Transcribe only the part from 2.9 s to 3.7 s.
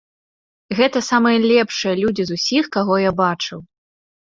я бачыў.